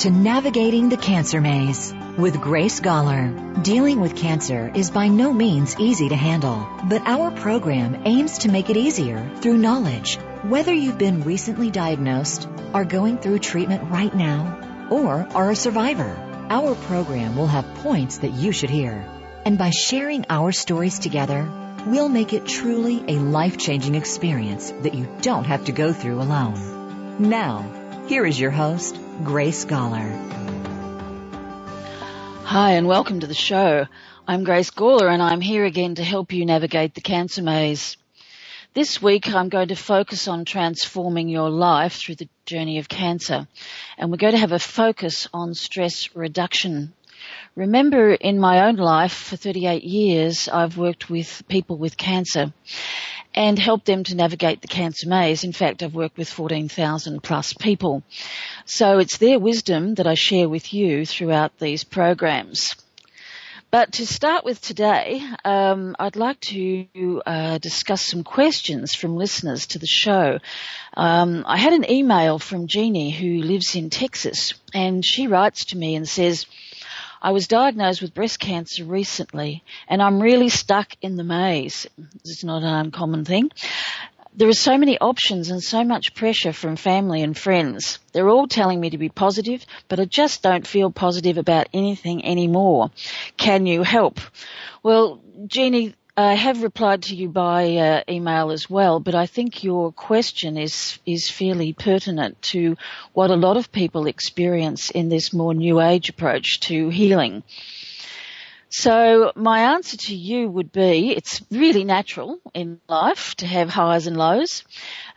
[0.00, 3.62] To Navigating the Cancer Maze with Grace Gawler.
[3.62, 8.50] Dealing with cancer is by no means easy to handle, but our program aims to
[8.50, 10.16] make it easier through knowledge.
[10.42, 16.16] Whether you've been recently diagnosed, are going through treatment right now, or are a survivor,
[16.48, 19.06] our program will have points that you should hear.
[19.44, 21.46] And by sharing our stories together,
[21.84, 26.22] we'll make it truly a life changing experience that you don't have to go through
[26.22, 27.18] alone.
[27.18, 30.10] Now, here is your host, Grace Gawler.
[32.44, 33.86] Hi, and welcome to the show.
[34.26, 37.98] I'm Grace Gawler, and I'm here again to help you navigate the cancer maze.
[38.72, 43.46] This week, I'm going to focus on transforming your life through the journey of cancer,
[43.98, 46.94] and we're going to have a focus on stress reduction.
[47.56, 52.54] Remember, in my own life, for 38 years, I've worked with people with cancer,
[53.34, 55.44] and help them to navigate the cancer maze.
[55.44, 58.02] In fact, I've worked with 14,000 plus people.
[58.64, 62.74] So it's their wisdom that I share with you throughout these programs.
[63.70, 69.68] But to start with today, um, I'd like to uh, discuss some questions from listeners
[69.68, 70.40] to the show.
[70.96, 75.78] Um, I had an email from Jeannie who lives in Texas, and she writes to
[75.78, 76.46] me and says,
[77.22, 81.86] I was diagnosed with breast cancer recently and I'm really stuck in the maze.
[82.24, 83.50] It's not an uncommon thing.
[84.32, 87.98] There are so many options and so much pressure from family and friends.
[88.12, 92.24] They're all telling me to be positive, but I just don't feel positive about anything
[92.24, 92.90] anymore.
[93.36, 94.20] Can you help?
[94.82, 99.64] Well, Jeannie, I have replied to you by uh, email as well, but I think
[99.64, 102.76] your question is is fairly pertinent to
[103.14, 107.42] what a lot of people experience in this more new age approach to healing.
[108.68, 114.06] So my answer to you would be it's really natural in life to have highs
[114.06, 114.62] and lows.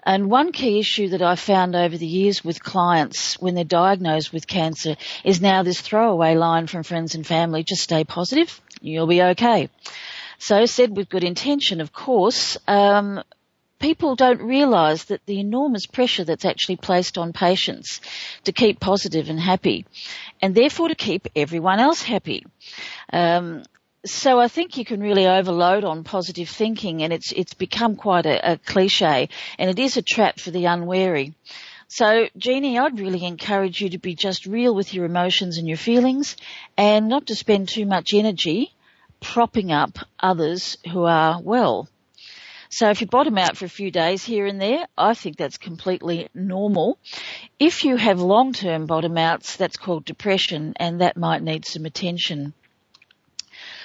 [0.05, 4.31] And one key issue that I found over the years with clients when they're diagnosed
[4.31, 9.07] with cancer is now this throwaway line from friends and family, just stay positive, you'll
[9.07, 9.69] be okay.
[10.43, 13.23] So said with good intention, of course, um,
[13.79, 18.01] people don't realise that the enormous pressure that's actually placed on patients
[18.43, 19.85] to keep positive and happy,
[20.41, 22.45] and therefore to keep everyone else happy.
[23.13, 23.63] Um,
[24.05, 28.25] so I think you can really overload on positive thinking, and it's it's become quite
[28.25, 31.35] a, a cliche, and it is a trap for the unwary.
[31.87, 35.77] So, Jeannie, I'd really encourage you to be just real with your emotions and your
[35.77, 36.35] feelings,
[36.75, 38.73] and not to spend too much energy
[39.23, 41.89] propping up others who are well.
[42.69, 45.57] So if you bottom out for a few days here and there, I think that's
[45.57, 46.97] completely normal.
[47.59, 52.53] If you have long-term bottom outs, that's called depression and that might need some attention.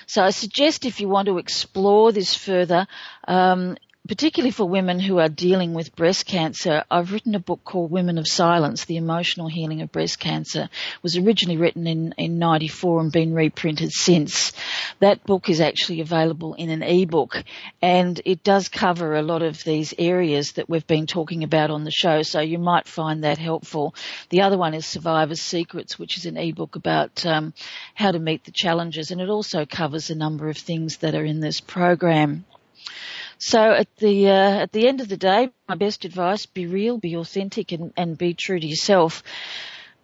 [0.07, 2.87] So I suggest if you want to explore this further,
[3.27, 3.77] um,
[4.09, 8.17] particularly for women who are dealing with breast cancer, I've written a book called Women
[8.17, 10.63] of Silence, The Emotional Healing of Breast Cancer.
[10.63, 14.55] It was originally written in, in 94 and been reprinted since.
[15.01, 17.45] That book is actually available in an ebook
[17.83, 21.85] and it does cover a lot of these areas that we've been talking about on
[21.85, 23.95] the show, so you might find that helpful.
[24.31, 27.53] The other one is Survivor's Secrets, which is an ebook about um,
[27.95, 31.25] how to meet the challenges and it also covers a number of things that are
[31.25, 32.47] in this program.
[33.39, 36.99] So at the uh, at the end of the day, my best advice: be real,
[36.99, 39.23] be authentic, and, and be true to yourself.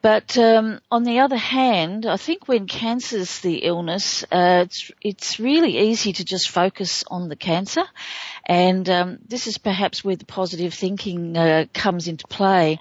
[0.02, 5.40] But um, on the other hand, I think when cancer's the illness, uh, it's it's
[5.40, 7.84] really easy to just focus on the cancer,
[8.44, 12.78] and um, this is perhaps where the positive thinking uh, comes into play.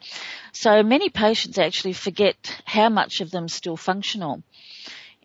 [0.52, 4.44] So many patients actually forget how much of them still functional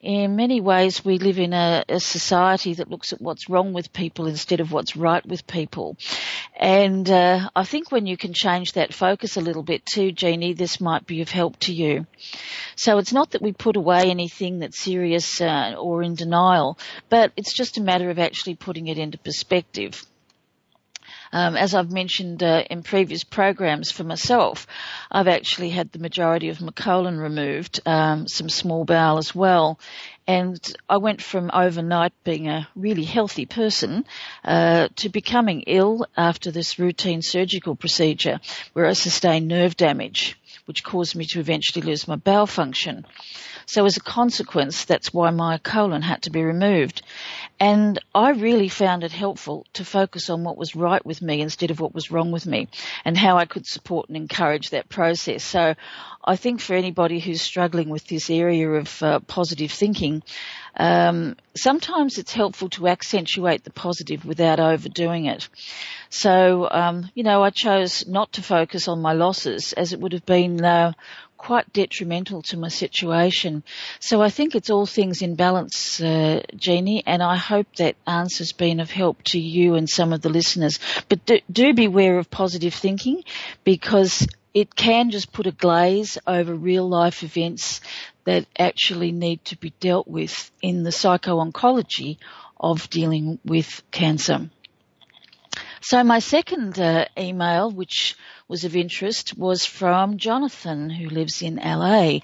[0.01, 3.93] in many ways we live in a, a, society that looks at what's wrong with
[3.93, 5.97] people instead of what's right with people.
[6.57, 10.55] And uh, I think when you can change that focus a little bit too, Jeannie,
[10.55, 12.07] this might be of help to you.
[12.77, 16.79] So it's not that we put away anything that's serious uh, or in denial,
[17.09, 20.05] but it's just a matter of actually putting it into perspective.
[21.33, 24.67] Um, as I've mentioned uh, in previous programs for myself,
[25.11, 29.79] I've actually had the majority of my colon removed, um, some small bowel as well,
[30.27, 34.05] and I went from overnight being a really healthy person
[34.45, 38.39] uh, to becoming ill after this routine surgical procedure
[38.75, 40.38] where I sustained nerve damage,
[40.69, 43.07] which caused me to eventually lose my bowel function.
[43.67, 47.03] So as a consequence, that's why my colon had to be removed.
[47.61, 51.71] And I really found it helpful to focus on what was right with me instead
[51.71, 52.69] of what was wrong with me
[53.05, 55.43] and how I could support and encourage that process.
[55.43, 55.75] So
[56.25, 60.23] I think for anybody who's struggling with this area of uh, positive thinking,
[60.79, 65.49] Um, sometimes it's helpful to accentuate the positive without overdoing it.
[66.09, 70.13] So, um, you know, I chose not to focus on my losses as it would
[70.13, 70.93] have been uh,
[71.37, 73.63] quite detrimental to my situation.
[74.01, 78.53] So I think it's all things in balance, uh, Jeannie, and I hope that answer's
[78.53, 80.79] been of help to you and some of the listeners.
[81.09, 83.23] But do, do beware of positive thinking
[83.65, 87.81] because it can just put a glaze over real life events
[88.29, 92.19] that actually need to be dealt with in the psycho-oncology
[92.61, 94.51] of dealing with cancer.
[95.81, 98.17] So my second uh, email, which
[98.47, 102.19] was of interest, was from Jonathan, who lives in LA.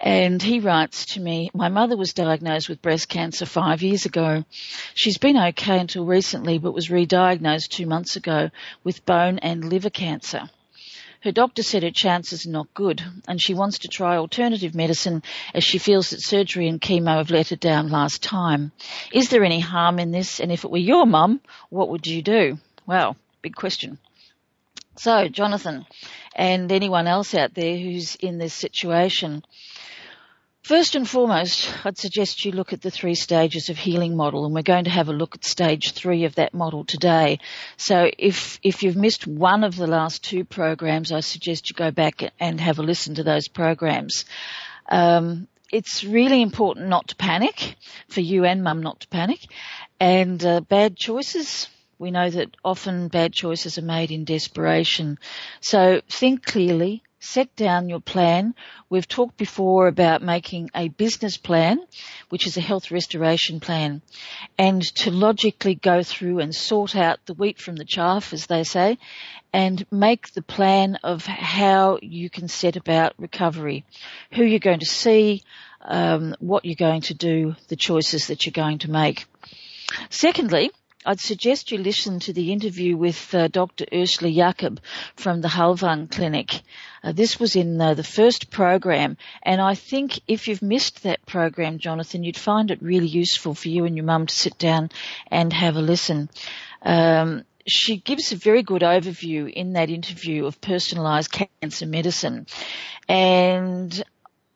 [0.00, 4.44] And he writes to me, my mother was diagnosed with breast cancer five years ago.
[4.94, 8.48] She's been okay until recently, but was re-diagnosed two months ago
[8.82, 10.48] with bone and liver cancer.
[11.24, 15.22] Her doctor said her chances are not good and she wants to try alternative medicine
[15.54, 18.72] as she feels that surgery and chemo have let her down last time.
[19.10, 20.38] Is there any harm in this?
[20.38, 21.40] And if it were your mum,
[21.70, 22.58] what would you do?
[22.84, 23.96] Well, big question.
[24.96, 25.86] So, Jonathan,
[26.36, 29.44] and anyone else out there who's in this situation,
[30.64, 34.54] First and foremost, I'd suggest you look at the three stages of healing model and
[34.54, 37.40] we're going to have a look at stage three of that model today.
[37.76, 41.90] So if, if you've missed one of the last two programs, I suggest you go
[41.90, 44.24] back and have a listen to those programs.
[44.88, 47.76] Um, it's really important not to panic,
[48.08, 49.40] for you and mum not to panic,
[50.00, 51.68] and uh, bad choices,
[51.98, 55.18] we know that often bad choices are made in desperation.
[55.60, 58.54] So think clearly, set down your plan.
[58.90, 61.80] We've talked before about making a business plan,
[62.28, 64.02] which is a health restoration plan,
[64.58, 68.64] and to logically go through and sort out the wheat from the chaff, as they
[68.64, 68.98] say,
[69.52, 73.84] and make the plan of how you can set about recovery,
[74.32, 75.42] who you're going to see,
[75.82, 79.26] um, what you're going to do, the choices that you're going to make.
[80.10, 80.70] Secondly,
[81.04, 83.84] I'd suggest you listen to the interview with uh, Dr.
[83.92, 84.80] Ursula Jacob
[85.16, 86.62] from the Hallwang Clinic.
[87.02, 91.26] Uh, this was in uh, the first program, and I think if you've missed that
[91.26, 94.90] program, Jonathan, you'd find it really useful for you and your mum to sit down
[95.30, 96.30] and have a listen.
[96.80, 102.46] Um, she gives a very good overview in that interview of personalised cancer medicine.
[103.08, 104.02] And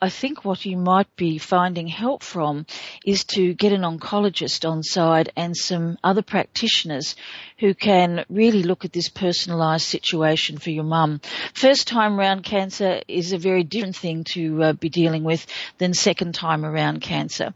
[0.00, 2.67] I think what you might be finding help from
[3.05, 7.17] is to get an oncologist on side and some other practitioners
[7.59, 11.21] who can really look at this personalised situation for your mum.
[11.53, 15.45] First time round cancer is a very different thing to uh, be dealing with
[15.79, 17.53] than second time around cancer.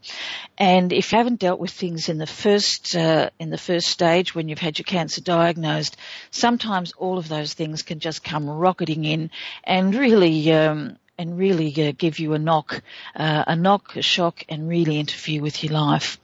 [0.59, 4.35] And if you haven't dealt with things in the first uh, in the first stage
[4.35, 5.97] when you've had your cancer diagnosed,
[6.33, 9.31] sometimes all of those things can just come rocketing in
[9.63, 12.83] and really um, and really uh, give you a knock,
[13.15, 16.19] uh, a knock, a shock, and really interfere with your life.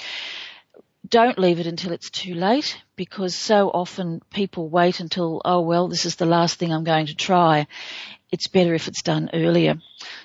[1.08, 5.88] don't leave it until it's too late because so often people wait until oh well
[5.88, 7.68] this is the last thing I'm going to try.
[8.32, 9.76] It's better if it's done earlier.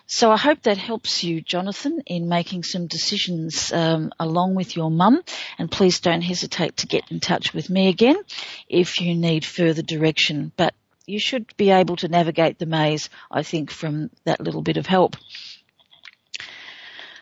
[0.07, 4.91] So I hope that helps you, Jonathan, in making some decisions um, along with your
[4.91, 5.23] mum.
[5.59, 8.17] And please don't hesitate to get in touch with me again
[8.69, 10.53] if you need further direction.
[10.57, 10.75] But
[11.07, 14.87] you should be able to navigate the maze, I think, from that little bit of
[14.87, 15.17] help.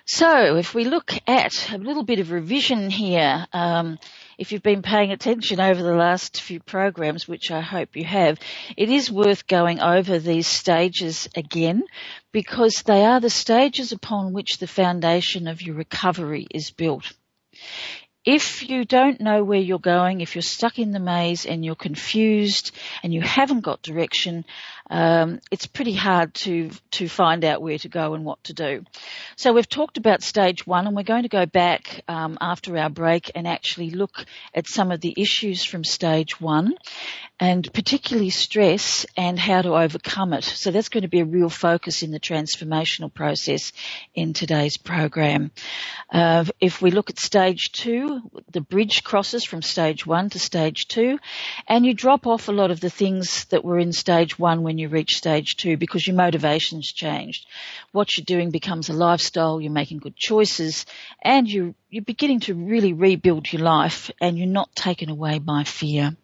[0.07, 3.99] So if we look at a little bit of revision here, um,
[4.39, 8.39] if you've been paying attention over the last few programs, which I hope you have,
[8.77, 11.85] it is worth going over these stages again
[12.33, 17.13] because they are the stages upon which the foundation of your recovery is built.
[18.25, 21.75] If you don't know where you're going, if you're stuck in the maze and you're
[21.75, 22.73] confused
[23.03, 24.47] and you haven't got direction,
[24.91, 28.85] um, it's pretty hard to to find out where to go and what to do.
[29.37, 32.91] So we've talked about stage one, and we're going to go back um, after our
[32.91, 34.25] break and actually look
[34.55, 36.75] at some of the issues from stage one,
[37.41, 40.45] and particularly stress and how to overcome it.
[40.45, 43.73] So that's going to be a real focus in the transformational process
[44.15, 45.51] in today's program.
[46.13, 48.21] Uh, if we look at stage two,
[48.53, 51.19] the bridge crosses from stage one to stage two,
[51.67, 54.79] and you drop off a lot of the things that were in stage one when
[54.79, 57.47] you reach stage two because your motivation's changed.
[57.91, 60.87] What you're doing becomes a lifestyle, you're making good choices,
[61.21, 65.63] and you you're beginning to really rebuild your life and you're not taken away by
[65.63, 66.17] fear.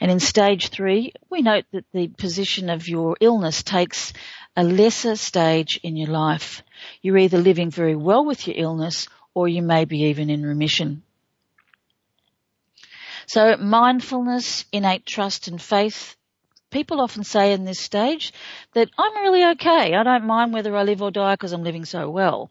[0.00, 4.12] And in stage three, we note that the position of your illness takes
[4.56, 6.62] a lesser stage in your life.
[7.02, 11.02] You're either living very well with your illness or you may be even in remission.
[13.26, 16.16] So mindfulness, innate trust and faith.
[16.70, 18.32] People often say in this stage
[18.74, 19.94] that I'm really okay.
[19.94, 22.50] I don't mind whether I live or die because I'm living so well.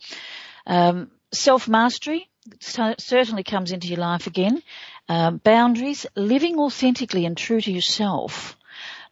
[0.65, 2.29] Um, self mastery
[2.61, 4.61] certainly comes into your life again
[5.09, 8.55] um, boundaries, living authentically and true to yourself.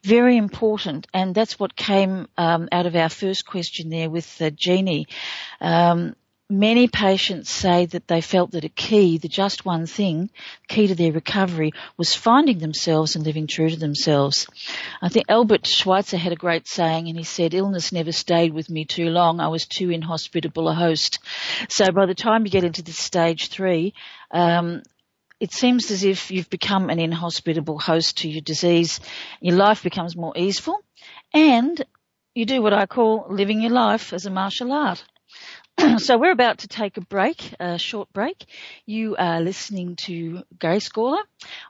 [0.03, 4.51] Very important, and that's what came um, out of our first question there with uh,
[4.51, 5.07] Jeannie.
[5.59, 6.15] Um,
[6.49, 10.29] many patients say that they felt that a key, the just one thing,
[10.67, 14.47] key to their recovery, was finding themselves and living true to themselves.
[15.01, 18.69] I think Albert Schweitzer had a great saying, and he said, "Illness never stayed with
[18.69, 19.39] me too long.
[19.39, 21.19] I was too inhospitable a host."
[21.69, 23.95] So by the time you get into this stage three,
[24.31, 24.83] um,
[25.39, 28.99] it seems as if you've become an inhospitable host to your disease.
[29.39, 30.79] Your life becomes more easeful
[31.33, 31.83] and
[32.33, 35.03] you do what I call living your life as a martial art.
[35.97, 38.45] so we're about to take a break, a short break.
[38.85, 41.21] You are listening to Grace Gawler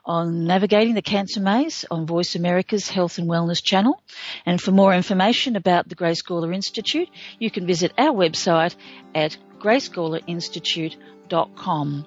[0.04, 4.02] on Navigating the Cancer Maze on Voice America's Health and Wellness channel.
[4.46, 8.74] And for more information about the Grace Gawler Institute, you can visit our website
[9.14, 12.06] at gracegawlerinstitute.com.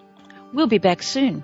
[0.54, 1.44] We'll be back soon.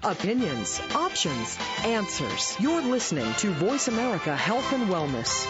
[0.03, 2.57] Opinions, options, answers.
[2.59, 5.47] You're listening to Voice America Health and Wellness.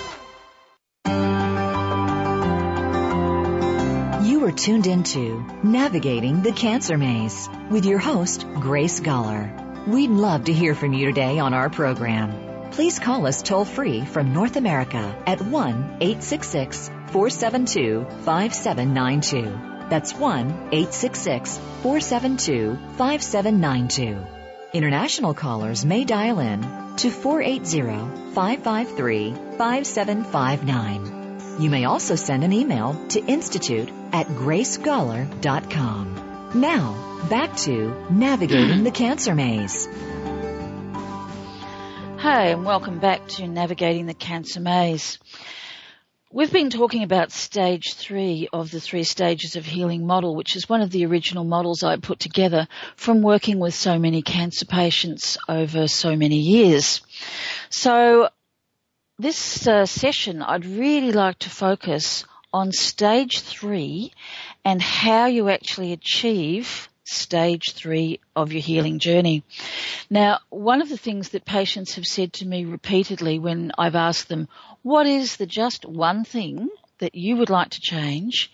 [4.38, 9.88] You are tuned into Navigating the Cancer Maze with your host, Grace Gawler.
[9.88, 12.70] We'd love to hear from you today on our program.
[12.70, 19.88] Please call us toll free from North America at 1 866 472 5792.
[19.90, 24.24] That's 1 866 472 5792.
[24.72, 26.62] International callers may dial in
[26.98, 31.17] to 480 553 5759.
[31.58, 36.50] You may also send an email to institute at gracegawler.com.
[36.54, 39.86] Now, Back to Navigating the Cancer Maze.
[42.16, 45.18] Hi, and welcome back to Navigating the Cancer Maze.
[46.32, 50.70] We've been talking about stage three of the three stages of healing model, which is
[50.70, 55.36] one of the original models I put together from working with so many cancer patients
[55.50, 57.02] over so many years.
[57.68, 58.30] So
[59.18, 64.12] this uh, session, I'd really like to focus on stage three
[64.64, 69.42] and how you actually achieve stage three of your healing journey.
[70.08, 74.28] Now, one of the things that patients have said to me repeatedly when I've asked
[74.28, 74.48] them,
[74.82, 78.52] what is the just one thing that you would like to change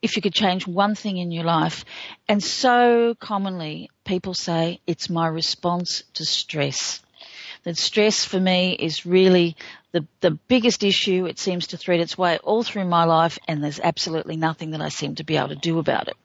[0.00, 1.84] if you could change one thing in your life?
[2.28, 7.00] And so commonly people say it's my response to stress.
[7.64, 9.56] That stress for me is really
[9.92, 11.26] the, the biggest issue.
[11.26, 14.80] It seems to thread its way all through my life and there's absolutely nothing that
[14.80, 16.16] I seem to be able to do about it.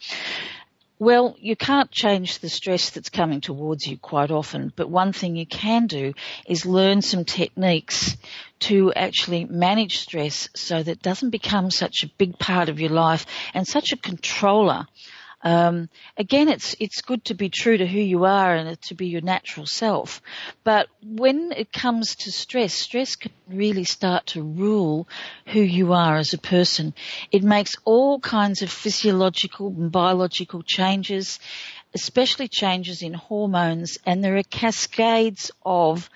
[0.99, 5.35] Well, you can't change the stress that's coming towards you quite often, but one thing
[5.35, 6.13] you can do
[6.47, 8.15] is learn some techniques
[8.59, 12.91] to actually manage stress so that it doesn't become such a big part of your
[12.91, 14.85] life and such a controller
[15.43, 19.07] um, again, it's it's good to be true to who you are and to be
[19.07, 20.21] your natural self.
[20.63, 25.07] But when it comes to stress, stress can really start to rule
[25.47, 26.93] who you are as a person.
[27.29, 31.39] It makes all kinds of physiological and biological changes,
[31.93, 36.09] especially changes in hormones, and there are cascades of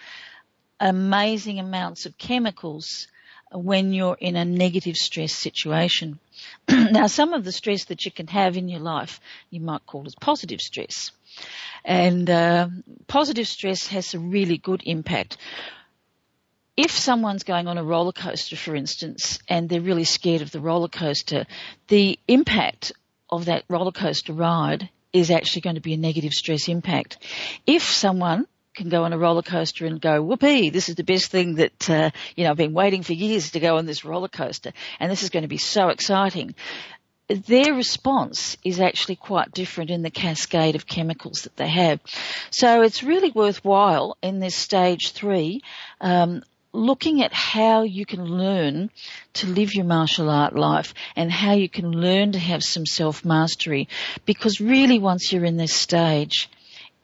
[0.80, 3.08] amazing amounts of chemicals
[3.52, 6.20] when you're in a negative stress situation.
[6.70, 10.04] now, some of the stress that you can have in your life, you might call
[10.06, 11.12] as positive stress.
[11.86, 12.70] And uh,
[13.08, 15.38] positive stress has a really good impact.
[16.76, 20.60] If someone's going on a roller coaster, for instance, and they're really scared of the
[20.60, 21.48] roller coaster,
[21.88, 22.92] the impact
[23.30, 27.18] of that roller coaster ride is actually going to be a negative stress impact.
[27.66, 28.46] If someone
[28.78, 31.90] can go on a roller coaster and go, whoopee, this is the best thing that,
[31.90, 35.12] uh, you know, I've been waiting for years to go on this roller coaster and
[35.12, 36.56] this is going to be so exciting.
[37.28, 42.00] Their response is actually quite different in the cascade of chemicals that they have.
[42.52, 45.62] So it's really worthwhile in this stage three,
[46.00, 48.92] um, looking at how you can learn
[49.34, 53.26] to live your martial art life and how you can learn to have some self
[53.26, 53.90] mastery
[54.26, 56.50] because really once you're in this stage,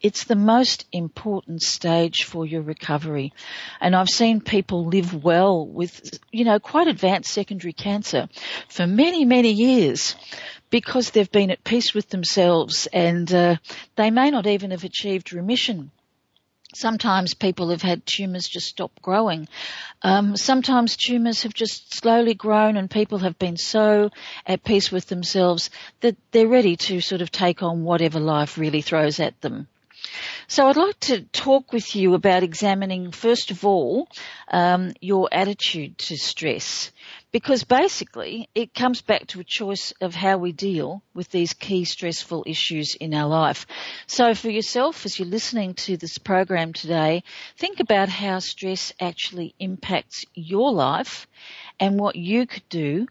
[0.03, 3.31] it's the most important stage for your recovery.
[3.79, 8.27] And I've seen people live well with, you know, quite advanced secondary cancer
[8.67, 10.15] for many, many years
[10.69, 13.55] because they've been at peace with themselves and uh,
[13.95, 15.89] they may not even have achieved remission.
[16.75, 19.47] Sometimes people have had tumours just stop growing.
[20.01, 24.09] Um, sometimes tumours have just slowly grown and people have been so
[24.45, 25.69] at peace with themselves
[26.01, 29.67] that they're ready to sort of take on whatever life really throws at them.
[30.47, 34.08] So I'd like to talk with you about examining, first of all,
[34.47, 36.91] um, your attitude to stress.
[37.32, 41.84] Because basically, it comes back to a choice of how we deal with these key
[41.86, 43.65] stressful issues in our life.
[44.06, 47.23] So for yourself, as you're listening to this program today,
[47.58, 51.28] think about how stress actually impacts your life
[51.80, 53.08] and what you could do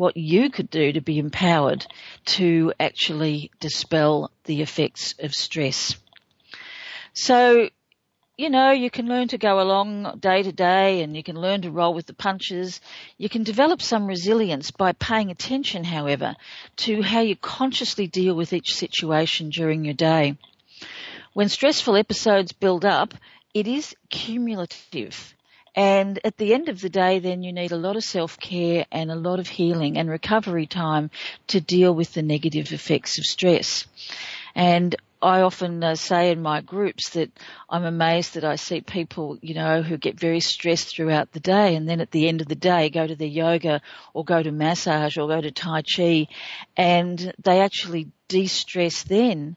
[0.00, 1.86] what you could do to be empowered
[2.24, 5.94] to actually dispel the effects of stress.
[7.12, 7.68] So,
[8.36, 11.62] you know, you can learn to go along day to day and you can learn
[11.62, 12.80] to roll with the punches.
[13.18, 16.36] You can develop some resilience by paying attention, however,
[16.78, 20.38] to how you consciously deal with each situation during your day.
[21.34, 23.14] When stressful episodes build up,
[23.52, 25.34] it is cumulative.
[25.74, 29.10] And at the end of the day, then you need a lot of self-care and
[29.10, 31.10] a lot of healing and recovery time
[31.48, 33.86] to deal with the negative effects of stress.
[34.54, 37.30] And I often uh, say in my groups that
[37.68, 41.76] I'm amazed that I see people, you know, who get very stressed throughout the day
[41.76, 43.82] and then at the end of the day go to their yoga
[44.14, 46.28] or go to massage or go to Tai Chi
[46.76, 49.56] and they actually de-stress then.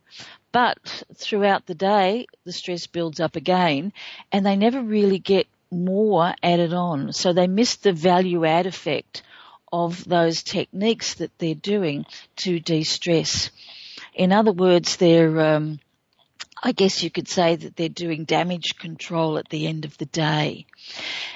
[0.52, 3.94] But throughout the day, the stress builds up again
[4.32, 7.14] and they never really get more added on.
[7.14, 9.24] So they miss the value add effect
[9.72, 12.06] of those techniques that they're doing
[12.38, 13.50] to de-stress.
[14.16, 15.80] In other words, they're, um,
[16.62, 20.06] I guess you could say that they're doing damage control at the end of the
[20.06, 20.66] day.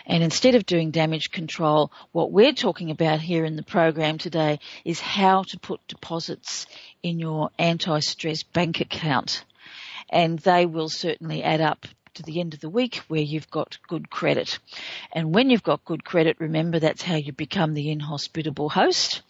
[0.05, 4.59] And instead of doing damage control, what we're talking about here in the program today
[4.85, 6.67] is how to put deposits
[7.03, 9.43] in your anti-stress bank account.
[10.09, 13.77] And they will certainly add up to the end of the week where you've got
[13.87, 14.59] good credit.
[15.11, 19.21] And when you've got good credit, remember that's how you become the inhospitable host.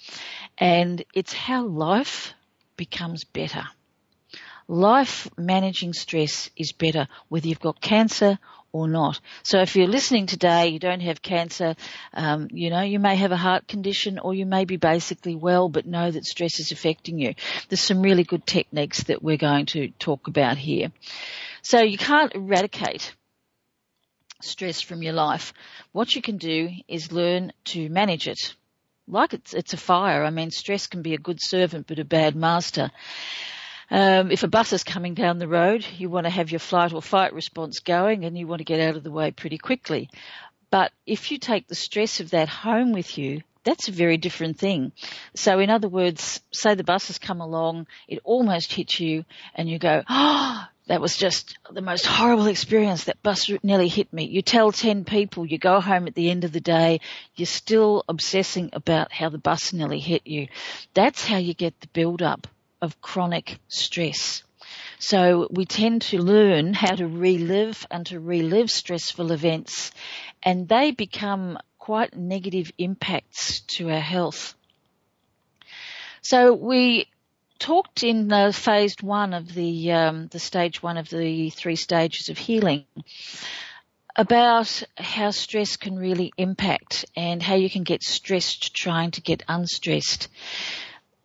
[0.58, 2.34] And it's how life
[2.78, 3.66] becomes better.
[4.68, 8.38] life managing stress is better whether you've got cancer
[8.74, 9.20] or not.
[9.44, 11.76] So if you're listening today, you don't have cancer,
[12.14, 15.70] um, you know, you may have a heart condition or you may be basically well,
[15.70, 17.34] but know that stress is affecting you.
[17.70, 20.92] There's some really good techniques that we're going to talk about here.
[21.62, 23.16] So you can't eradicate
[24.42, 25.54] stress from your life.
[25.94, 28.54] What you can do is learn to manage it.
[29.08, 30.24] Like it's, it's a fire.
[30.24, 32.92] I mean, stress can be a good servant, but a bad master.
[33.90, 36.92] Um, if a bus is coming down the road, you want to have your flight
[36.92, 40.10] or fight response going and you want to get out of the way pretty quickly.
[40.70, 44.58] But if you take the stress of that home with you, that's a very different
[44.58, 44.92] thing.
[45.36, 49.24] So in other words, say the bus has come along, it almost hits you
[49.56, 53.06] and you go, oh, that was just the most horrible experience.
[53.06, 54.26] That bus route nearly hit me.
[54.26, 57.02] You tell 10 people, you go home at the end of the day,
[57.36, 60.48] you're still obsessing about how the bus nearly hit you.
[60.94, 62.48] That's how you get the build up
[62.82, 64.44] of chronic stress.
[65.00, 69.92] So we tend to learn how to relive and to relive stressful events
[70.42, 74.56] and they become quite negative impacts to our health.
[76.22, 77.08] So we
[77.60, 82.30] talked in the phase one of the um, the stage one of the three stages
[82.30, 82.86] of healing
[84.16, 89.44] about how stress can really impact and how you can get stressed trying to get
[89.48, 90.28] unstressed.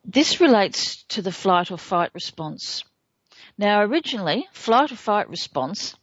[0.05, 2.85] This relates to the flight or fight response.
[3.57, 5.95] Now, originally, flight or fight response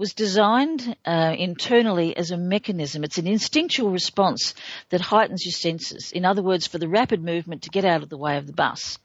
[0.00, 3.04] was designed uh, internally as a mechanism.
[3.04, 4.54] It's an instinctual response
[4.88, 6.10] that heightens your senses.
[6.12, 8.54] In other words, for the rapid movement to get out of the way of the
[8.54, 8.98] bus.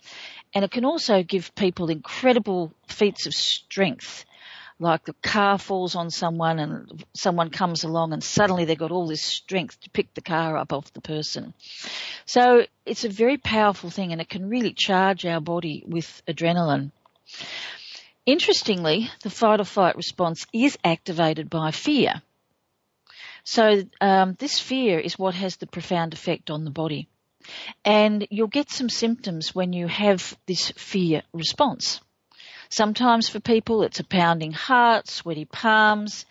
[0.56, 4.26] And it can also give people incredible feats of strength
[4.80, 9.08] like the car falls on someone and someone comes along and suddenly they've got all
[9.08, 11.54] this strength to pick the car up off the person.
[12.26, 16.92] So it's a very powerful thing and it can really charge our body with adrenaline.
[18.26, 22.22] Interestingly, the fight or flight response is activated by fear.
[23.44, 27.08] So um, this fear is what has the profound effect on the body.
[27.84, 32.02] And you'll get some symptoms when you have this fear response.
[32.70, 36.26] Sometimes for people it's a pounding heart, sweaty palms,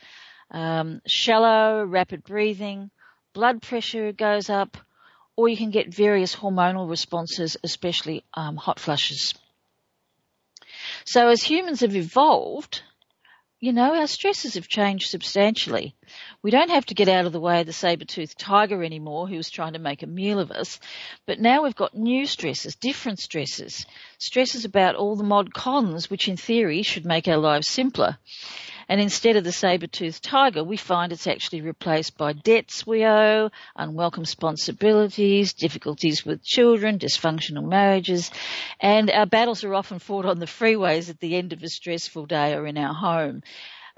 [0.51, 2.91] um, shallow, rapid breathing,
[3.33, 4.77] blood pressure goes up,
[5.37, 9.35] or you can get various hormonal responses, especially um, hot flushes.
[11.05, 12.83] So as humans have evolved,
[13.65, 15.95] you know, our stresses have changed substantially.
[16.43, 19.49] We don't have to get out of the way of the saber-toothed tiger anymore who's
[19.49, 20.79] trying to make a meal of us.
[21.25, 23.87] But now we've got new stresses, different stresses.
[24.19, 28.19] Stresses about all the mod cons, which in theory should make our lives simpler.
[28.89, 33.51] And instead of the saber-toothed tiger, we find it's actually replaced by debts we owe,
[33.77, 38.31] unwelcome responsibilities, difficulties with children, dysfunctional marriages,
[38.81, 42.27] and our battles are often fought on the freeways at the end of a stressful
[42.27, 43.43] day or in our home.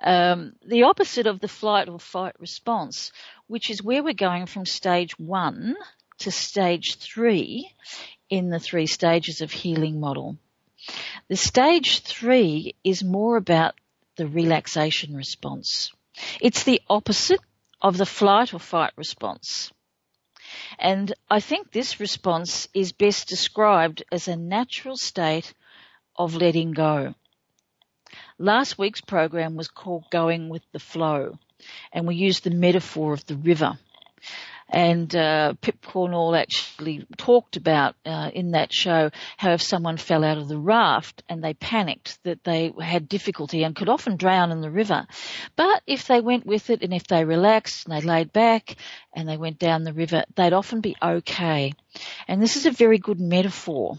[0.02, 3.12] Um, the opposite of the flight or fight response,
[3.46, 5.74] which is where we're going from stage one
[6.18, 7.70] to stage three
[8.28, 10.36] in the three stages of healing model.
[11.28, 13.74] The stage three is more about
[14.16, 15.92] the relaxation response.
[16.40, 17.40] It's the opposite
[17.80, 19.70] of the flight or fight response.
[20.78, 25.52] And I think this response is best described as a natural state
[26.16, 27.14] of letting go.
[28.38, 31.38] Last week's program was called Going with the Flow,
[31.92, 33.78] and we used the metaphor of the river.
[34.68, 40.24] And uh, Pip Cornell actually talked about uh, in that show how if someone fell
[40.24, 44.50] out of the raft and they panicked that they had difficulty and could often drown
[44.50, 45.06] in the river.
[45.54, 48.76] But if they went with it and if they relaxed and they laid back
[49.14, 51.72] and they went down the river, they'd often be okay.
[52.26, 53.98] And this is a very good metaphor.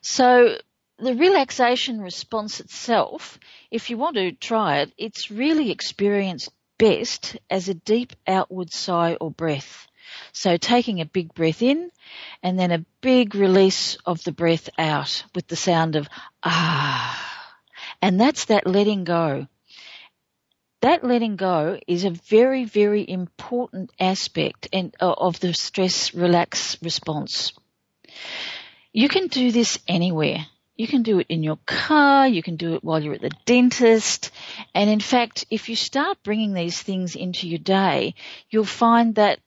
[0.00, 0.56] So
[0.98, 3.38] the relaxation response itself,
[3.70, 9.14] if you want to try it, it's really experienced best as a deep outward sigh
[9.14, 9.86] or breath.
[10.32, 11.90] So taking a big breath in
[12.42, 16.08] and then a big release of the breath out with the sound of
[16.42, 17.22] ah.
[18.02, 19.46] And that's that letting go.
[20.82, 27.52] That letting go is a very, very important aspect uh, of the stress relax response.
[28.92, 30.46] You can do this anywhere.
[30.76, 33.30] You can do it in your car, you can do it while you're at the
[33.46, 34.30] dentist,
[34.74, 38.14] and in fact, if you start bringing these things into your day,
[38.50, 39.40] you'll find that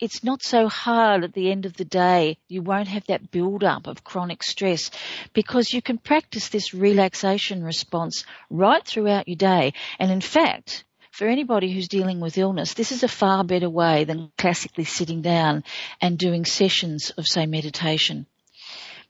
[0.00, 2.38] it's not so hard at the end of the day.
[2.48, 4.90] You won't have that build up of chronic stress
[5.32, 9.72] because you can practice this relaxation response right throughout your day.
[10.00, 14.02] And in fact, for anybody who's dealing with illness, this is a far better way
[14.02, 15.62] than classically sitting down
[16.00, 18.26] and doing sessions of say meditation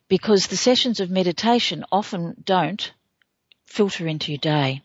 [0.09, 2.93] because the sessions of meditation often don't
[3.67, 4.83] filter into your day.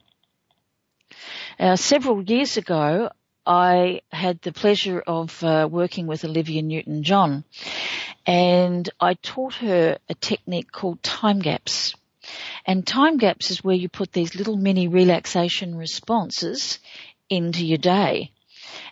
[1.59, 3.09] Uh, several years ago,
[3.45, 7.43] I had the pleasure of uh, working with Olivia Newton-John
[8.25, 11.95] and I taught her a technique called time gaps.
[12.65, 16.79] And time gaps is where you put these little mini relaxation responses
[17.29, 18.31] into your day.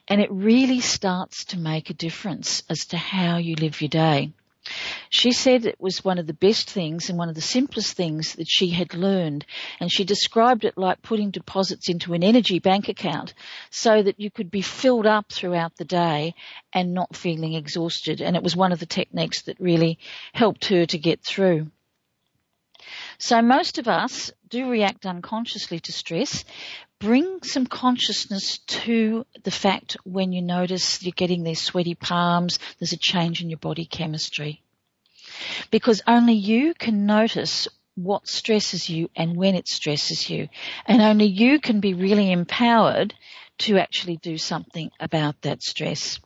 [0.08, 4.32] And it really starts to make a difference as to how you live your day.
[5.10, 8.36] She said it was one of the best things and one of the simplest things
[8.36, 9.46] that she had learned.
[9.80, 13.34] And she described it like putting deposits into an energy bank account
[13.70, 16.36] so that you could be filled up throughout the day
[16.74, 18.22] and not feeling exhausted.
[18.22, 20.00] And it was one of the techniques that really
[20.34, 21.72] helped her to get through.
[23.18, 26.46] So most of us do react unconsciously to stress.
[27.00, 32.92] Bring some consciousness to the fact when you notice you're getting these sweaty palms, there's
[32.92, 34.62] a change in your body chemistry.
[35.72, 40.50] Because only you can notice what stresses you and when it stresses you.
[40.86, 43.14] And only you can be really empowered
[43.60, 46.20] to actually do something about that stress.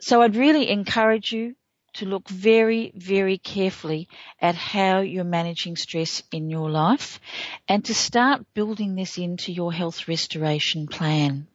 [0.00, 1.56] So I'd really encourage you
[1.94, 4.08] to look very, very carefully
[4.40, 7.20] at how you're managing stress in your life
[7.68, 11.46] and to start building this into your health restoration plan.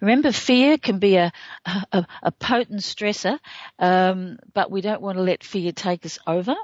[0.00, 1.32] Remember, fear can be a,
[1.64, 3.38] a, a potent stressor,
[3.78, 6.54] um, but we don't want to let fear take us over.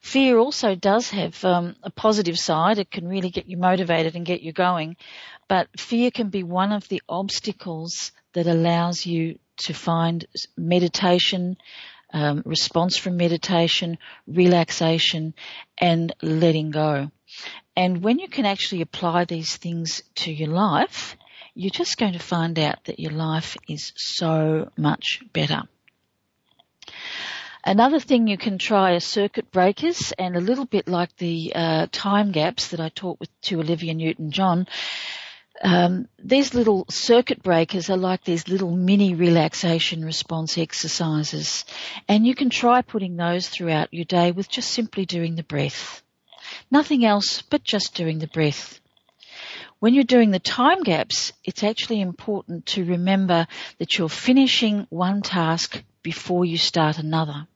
[0.00, 2.78] Fear also does have um, a positive side.
[2.78, 4.96] It can really get you motivated and get you going,
[5.48, 11.56] but fear can be one of the obstacles that allows you to find meditation,
[12.12, 15.34] um, response from meditation, relaxation,
[15.78, 17.10] and letting go.
[17.76, 21.16] And when you can actually apply these things to your life,
[21.54, 25.62] you're just going to find out that your life is so much better.
[27.64, 31.86] Another thing you can try are circuit breakers and a little bit like the uh,
[31.90, 34.68] time gaps that I taught with to Olivia Newton-John.
[35.62, 41.64] Um, these little circuit breakers are like these little mini relaxation response exercises,
[42.08, 46.02] and you can try putting those throughout your day with just simply doing the breath.
[46.70, 48.80] Nothing else but just doing the breath.
[49.78, 53.46] When you're doing the time gaps, it's actually important to remember
[53.78, 57.46] that you're finishing one task before you start another.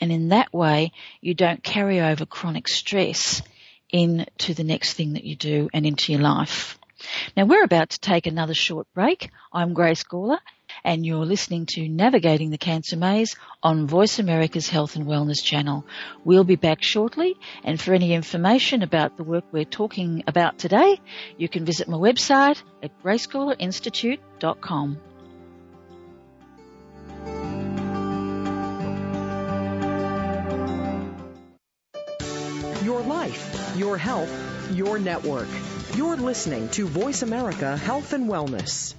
[0.00, 3.42] And in that way, you don't carry over chronic stress
[3.90, 6.78] into the next thing that you do and into your life.
[7.36, 9.30] Now we're about to take another short break.
[9.52, 10.38] I'm Grace Gawler
[10.84, 15.84] and you're listening to Navigating the Cancer Maze on Voice America's Health and Wellness channel.
[16.24, 21.00] We'll be back shortly and for any information about the work we're talking about today,
[21.36, 24.98] you can visit my website at gracegawlerinstitute.com.
[32.84, 35.48] Your life, your health, your network.
[35.94, 38.94] You're listening to Voice America Health and Wellness.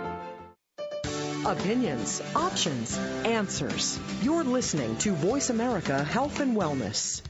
[1.45, 3.99] Opinions, options, answers.
[4.23, 7.21] You're listening to Voice America Health and Wellness.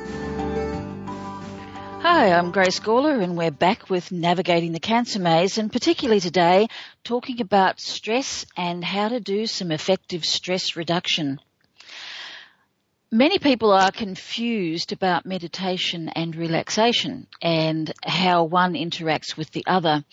[2.18, 6.68] Hi, I'm Grace Gawler and we're back with Navigating the Cancer Maze and particularly today
[7.04, 11.40] talking about stress and how to do some effective stress reduction.
[13.12, 20.04] Many people are confused about meditation and relaxation and how one interacts with the other.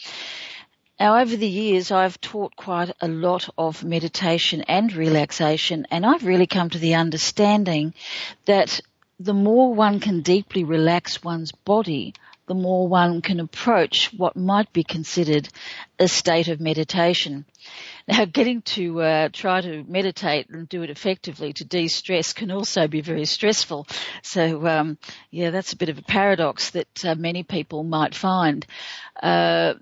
[1.00, 6.26] Now, over the years, I've taught quite a lot of meditation and relaxation, and I've
[6.26, 7.94] really come to the understanding
[8.44, 8.82] that
[9.18, 12.14] the more one can deeply relax one's body,
[12.46, 15.48] the more one can approach what might be considered
[15.98, 17.46] a state of meditation.
[18.06, 22.86] Now, getting to uh, try to meditate and do it effectively to de-stress can also
[22.86, 23.86] be very stressful.
[24.22, 24.98] So, um,
[25.30, 28.66] yeah, that's a bit of a paradox that uh, many people might find.
[29.22, 29.74] Uh,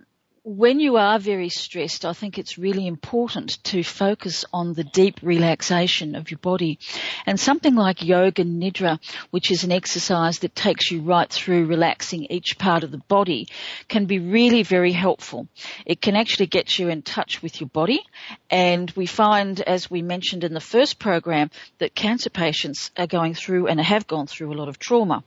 [0.45, 5.21] when you are very stressed, I think it's really important to focus on the deep
[5.23, 6.81] relaxation of your body.
[7.27, 8.99] And something like yoga nidra,
[9.31, 13.47] which is an exercise that takes you right through relaxing each part of the body,
[13.87, 15.47] can be really very helpful.
[15.87, 18.03] It can actually get you in touch with your body.
[18.51, 23.35] And we find, as we mentioned in the first program, that cancer patients are going
[23.35, 25.23] through and have gone through a lot of trauma.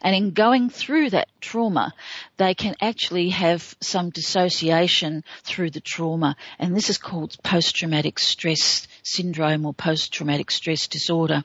[0.00, 1.92] And in going through that trauma,
[2.36, 6.36] they can actually have some dissociation through the trauma.
[6.58, 11.44] And this is called post-traumatic stress syndrome or post-traumatic stress disorder.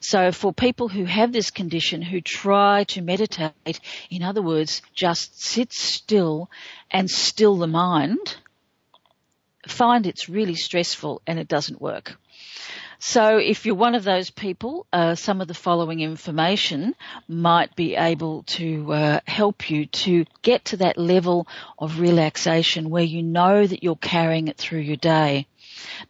[0.00, 5.42] So for people who have this condition who try to meditate, in other words, just
[5.42, 6.50] sit still
[6.90, 8.36] and still the mind,
[9.66, 12.18] find it's really stressful and it doesn't work.
[13.00, 16.96] So if you're one of those people, uh, some of the following information
[17.28, 21.46] might be able to uh, help you to get to that level
[21.78, 25.46] of relaxation where you know that you're carrying it through your day.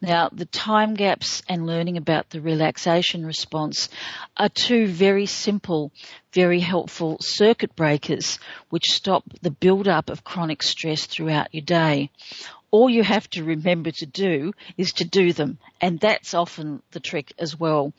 [0.01, 3.89] Now, the time gaps and learning about the relaxation response
[4.37, 5.93] are two very simple,
[6.33, 8.39] very helpful circuit breakers
[8.71, 12.11] which stop the build-up of chronic stress throughout your day
[12.71, 15.59] all you have to remember to do is to do them.
[15.81, 17.93] And that's often the trick as well.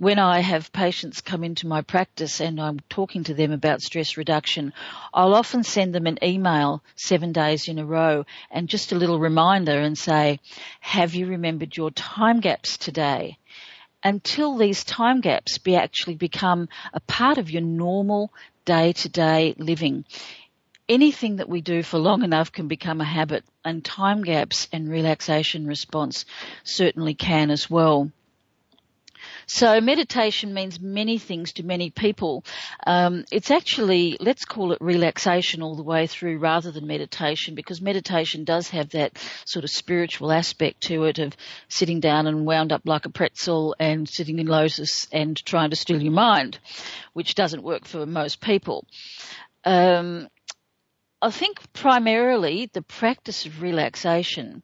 [0.00, 4.16] When I have patients come into my practice and I'm talking to them about stress
[4.16, 4.72] reduction,
[5.12, 9.18] I'll often send them an email seven days in a row and just a little
[9.18, 10.40] reminder and say,
[10.80, 13.36] have you remembered your time gaps today?
[14.02, 18.32] Until these time gaps be actually become a part of your normal
[18.64, 20.06] day to day living
[20.88, 24.88] anything that we do for long enough can become a habit and time gaps and
[24.88, 26.24] relaxation response
[26.64, 28.10] certainly can as well.
[29.52, 32.44] So meditation means many things to many people.
[32.86, 37.80] Um, it's actually, let's call it relaxation all the way through rather than meditation because
[37.80, 41.36] meditation does have that sort of spiritual aspect to it of
[41.66, 45.76] sitting down and wound up like a pretzel and sitting in lotus and trying to
[45.76, 46.60] still your mind,
[47.12, 48.86] which doesn't work for most people.
[49.64, 50.28] Um,
[51.20, 54.62] I think primarily the practice of relaxation,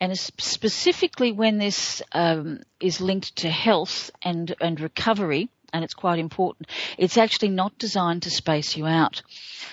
[0.00, 6.18] and specifically when this um, is linked to health and and recovery, and it's quite
[6.18, 6.68] important.
[6.98, 9.22] It's actually not designed to space you out.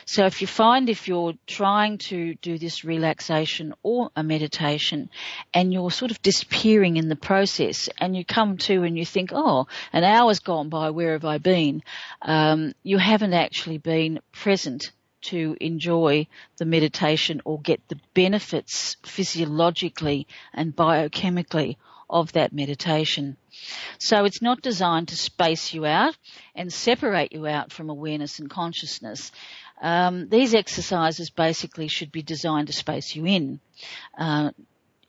[0.06, 5.10] So if you find if you're trying to do this relaxation or a meditation
[5.54, 9.32] and you're sort of disappearing in the process and you come to and you think,
[9.34, 11.84] oh, an hour's gone by, where have I been?
[12.22, 16.28] Um, you haven't actually been present to enjoy
[16.58, 21.78] the meditation or get the benefits physiologically and biochemically
[22.10, 23.38] of that meditation.
[23.98, 26.18] So it's not designed to space you out
[26.56, 29.32] and separate you out from awareness and consciousness.
[29.82, 33.60] Um, these exercises basically should be designed to space you in.
[34.18, 34.52] Uh,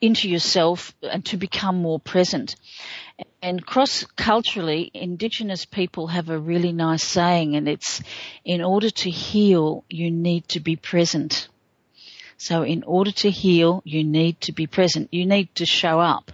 [0.01, 2.55] into yourself and to become more present.
[3.40, 8.03] And cross culturally, indigenous people have a really nice saying and it's,
[8.44, 11.48] in order to heal, you need to be present.
[12.37, 15.09] So in order to heal, you need to be present.
[15.12, 16.33] You need to show up.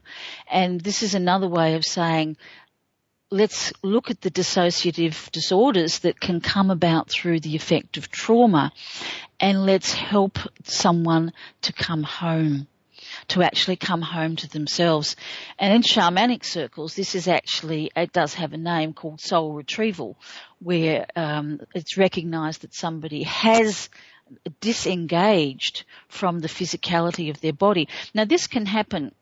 [0.50, 2.36] And this is another way of saying,
[3.30, 8.72] let's look at the dissociative disorders that can come about through the effect of trauma
[9.40, 12.66] and let's help someone to come home
[13.28, 15.16] to actually come home to themselves.
[15.58, 20.16] And in shamanic circles, this is actually, it does have a name called soul retrieval,
[20.60, 23.88] where um, it's recognized that somebody has
[24.60, 27.88] disengaged from the physicality of their body.
[28.14, 29.14] Now this can happen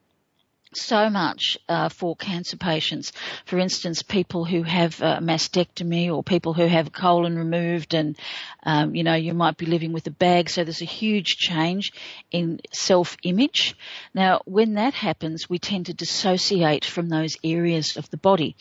[0.77, 3.12] so much uh, for cancer patients.
[3.45, 8.16] For instance, people who have a mastectomy or people who have colon removed and,
[8.64, 10.51] um, you know, you might be living with a bag.
[10.51, 11.93] So there's a huge change
[12.31, 13.77] in self-image.
[14.14, 18.57] Now, when that happens, we tend to dissociate from those areas of the body.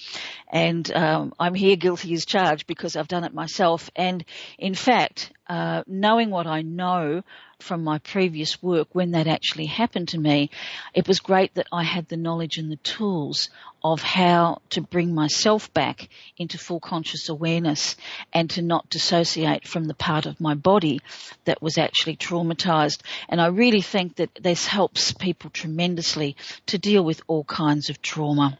[0.52, 3.90] And um, I'm here guilty as charged because I've done it myself.
[3.96, 4.24] And
[4.58, 7.24] in fact, uh, knowing what I know
[7.62, 10.50] from my previous work when that actually happened to me,
[10.94, 13.50] it was great that I had the knowledge and the tools
[13.84, 17.96] of how to bring myself back into full conscious awareness
[18.32, 21.00] and to not dissociate from the part of my body
[21.46, 23.02] that was actually traumatized.
[23.28, 26.36] And I really think that this helps people tremendously
[26.68, 28.58] to deal with all kinds of trauma.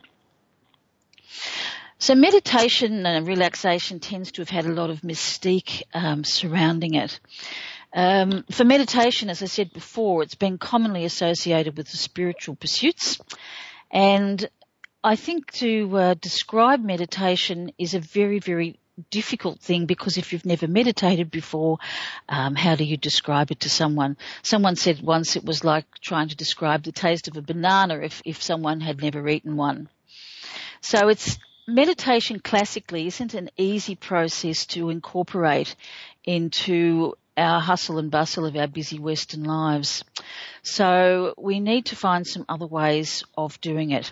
[2.02, 7.20] So meditation and relaxation tends to have had a lot of mystique um, surrounding it.
[7.94, 13.20] Um, for meditation, as I said before, it's been commonly associated with the spiritual pursuits,
[13.92, 14.50] and
[15.04, 18.80] I think to uh, describe meditation is a very, very
[19.10, 21.80] difficult thing because if you've never meditated before,
[22.30, 24.18] um, how do you describe it to someone?
[24.44, 28.22] Someone said once it was like trying to describe the taste of a banana if,
[28.26, 29.90] if someone had never eaten one.
[30.82, 35.76] So it's meditation classically isn't an easy process to incorporate
[36.24, 40.04] into our hustle and bustle of our busy Western lives.
[40.64, 44.12] So we need to find some other ways of doing it.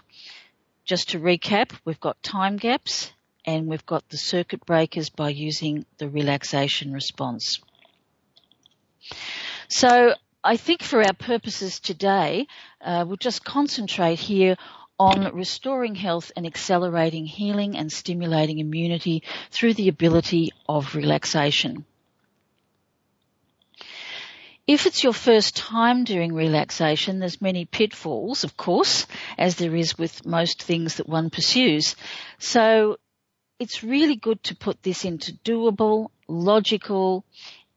[0.86, 3.12] Just to recap, we've got time gaps
[3.46, 7.60] and we've got the circuit breakers by using the relaxation response.
[9.68, 10.14] So
[10.44, 12.48] I think for our purposes today,
[12.82, 14.56] uh, we'll just concentrate here
[15.00, 21.86] on restoring health and accelerating healing and stimulating immunity through the ability of relaxation.
[24.70, 29.98] If it's your first time doing relaxation, there's many pitfalls, of course, as there is
[29.98, 31.96] with most things that one pursues.
[32.38, 32.98] So
[33.58, 37.26] it's really good to put this into doable, logical,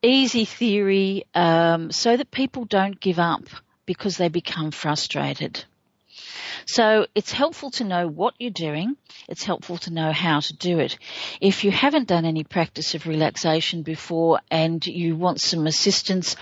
[0.02, 3.44] easy theory, um, so that people don't give up
[3.86, 5.64] because they become frustrated.
[6.66, 8.96] So it's helpful to know what you're doing.
[9.28, 10.98] It's helpful to know how to do it.
[11.40, 16.36] If you haven't done any practice of relaxation before and you want some assistance,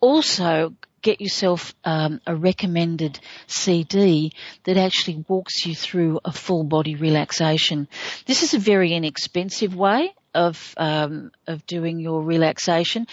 [0.00, 4.32] also get yourself um, a recommended CD
[4.64, 7.88] that actually walks you through a full body relaxation.
[8.26, 13.06] This is a very inexpensive way of um, of doing your relaxation,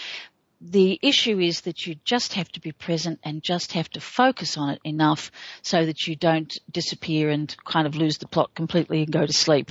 [0.60, 4.56] the issue is that you just have to be present and just have to focus
[4.56, 5.30] on it enough
[5.62, 9.32] so that you don't disappear and kind of lose the plot completely and go to
[9.32, 9.70] sleep.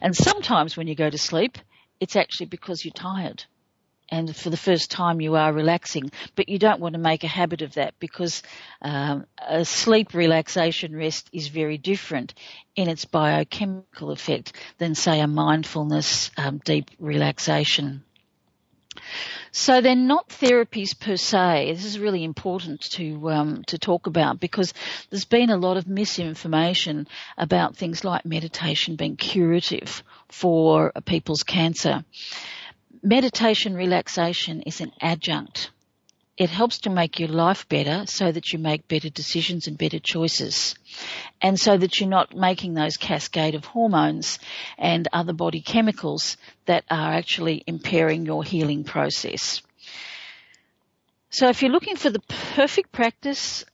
[0.00, 1.58] And sometimes when you go to sleep,
[2.00, 3.44] it's actually because you're tired.
[4.08, 7.28] And for the first time you are relaxing, but you don't want to make a
[7.28, 8.42] habit of that because
[8.80, 12.34] um, a sleep relaxation rest is very different
[12.76, 18.04] in its biochemical effect than say a mindfulness um, deep relaxation.
[19.52, 21.72] So they're not therapies per se.
[21.72, 24.74] This is really important to um, to talk about because
[25.10, 32.04] there's been a lot of misinformation about things like meditation being curative for people's cancer.
[33.02, 35.70] Meditation relaxation is an adjunct
[36.36, 39.98] it helps to make your life better so that you make better decisions and better
[39.98, 40.74] choices.
[41.40, 44.38] And so that you're not making those cascade of hormones
[44.76, 46.36] and other body chemicals
[46.66, 49.62] that are actually impairing your healing process.
[51.30, 52.22] So if you're looking for the
[52.54, 53.64] perfect practice,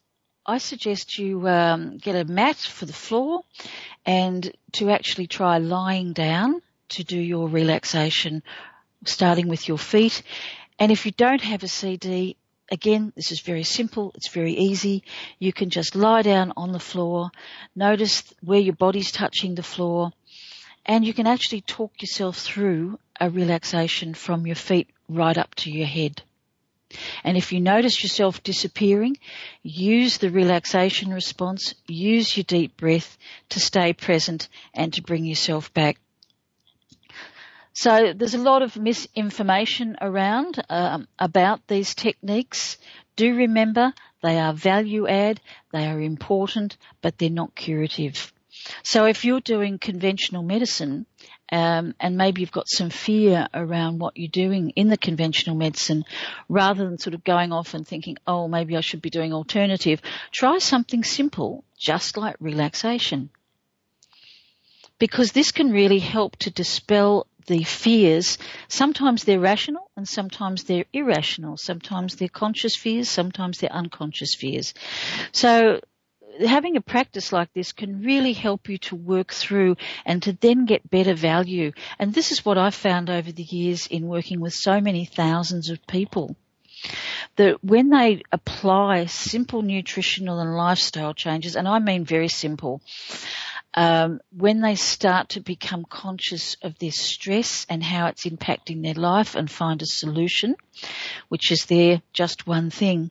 [0.47, 3.43] I suggest you um, get a mat for the floor
[4.07, 8.43] and to actually try lying down to do your relaxation,
[9.05, 10.23] starting with your feet.
[10.79, 12.37] And if you don't have a CD,
[12.73, 14.13] Again, this is very simple.
[14.15, 15.03] It's very easy.
[15.39, 17.31] You can just lie down on the floor.
[17.77, 20.11] Notice where your body's touching the floor.
[20.87, 25.71] And you can actually talk yourself through a relaxation from your feet right up to
[25.71, 26.23] your head.
[27.25, 29.19] And if you notice yourself disappearing,
[29.63, 33.19] use the relaxation response, use your deep breath
[33.51, 35.99] to stay present and to bring yourself back
[37.73, 42.79] so there's a lot of misinformation around um, about these techniques.
[43.17, 43.93] Do remember
[44.23, 45.41] they are value add,
[45.73, 48.33] they are important, but they're not curative.
[48.83, 51.07] So if you're doing conventional medicine,
[51.51, 56.05] um, and maybe you've got some fear around what you're doing in the conventional medicine,
[56.49, 60.01] rather than sort of going off and thinking, oh, maybe I should be doing alternative,
[60.31, 63.31] try something simple, just like relaxation.
[64.99, 68.39] Because this can really help to dispel the fears,
[68.69, 71.57] sometimes they're rational and sometimes they're irrational.
[71.57, 74.75] Sometimes they're conscious fears, sometimes they're unconscious fears.
[75.33, 75.81] So
[76.41, 80.65] having a practice like this can really help you to work through and to then
[80.65, 81.73] get better value.
[81.99, 85.71] And this is what I've found over the years in working with so many thousands
[85.71, 86.37] of people.
[87.37, 92.83] That when they apply simple nutritional and lifestyle changes, and I mean very simple,
[93.75, 98.95] um, when they start to become conscious of their stress and how it's impacting their
[98.95, 100.57] life and find a solution,
[101.29, 103.11] which is their just one thing,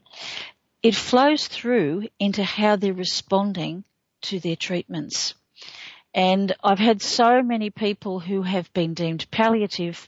[0.83, 3.83] it flows through into how they're responding
[4.21, 5.33] to their treatments.
[6.13, 10.07] And I've had so many people who have been deemed palliative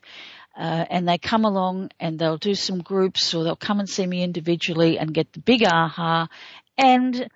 [0.55, 4.05] uh, and they come along and they'll do some groups or they'll come and see
[4.05, 6.27] me individually and get the big aha
[6.77, 7.27] and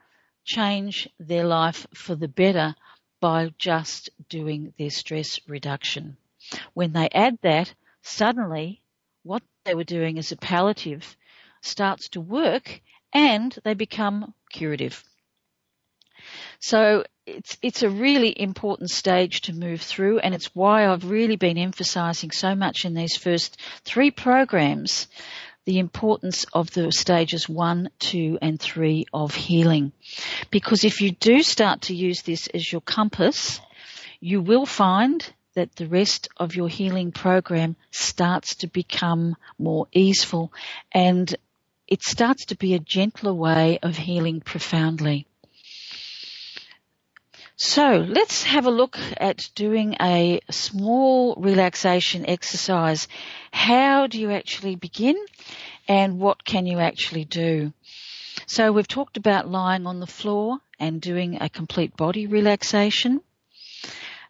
[0.44, 2.76] change their life for the better
[3.20, 6.18] by just doing their stress reduction.
[6.74, 8.82] When they add that, suddenly
[9.24, 11.18] what they were doing as a palliative
[11.62, 12.82] starts to work
[13.14, 15.04] and they become curative.
[16.60, 21.36] So it's, it's a really important stage to move through and it's why I've really
[21.36, 25.08] been emphasizing so much in these first three programs
[25.68, 29.92] the importance of the stages one, two and three of healing.
[30.50, 33.60] Because if you do start to use this as your compass,
[34.22, 40.54] you will find that the rest of your healing program starts to become more easeful
[40.94, 41.36] and
[41.86, 45.28] it starts to be a gentler way of healing profoundly.
[47.60, 53.08] So let's have a look at doing a small relaxation exercise.
[53.52, 55.18] How do you actually begin
[55.88, 57.74] and what can you actually do?
[58.46, 63.22] So we've talked about lying on the floor and doing a complete body relaxation.